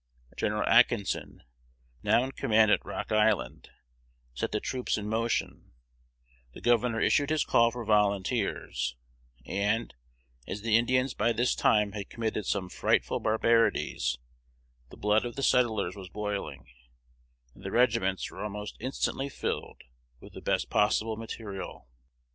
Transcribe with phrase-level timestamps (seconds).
[0.35, 0.51] Gen.
[0.53, 1.43] Atkinson,
[2.01, 3.69] now in command at Rock Island,
[4.33, 5.73] set the troops in motion:
[6.55, 8.95] the governor issued his call for volunteers;
[9.45, 9.93] and,
[10.47, 14.17] as the Indians by this time had committed some frightful barbarities,
[14.89, 16.65] the blood of the settlers was boiling,
[17.53, 19.83] and the regiments were almost instantly filled
[20.19, 21.87] with the best possible material.